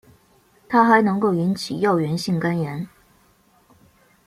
[0.67, 2.89] 它还能够引起药源性肝炎。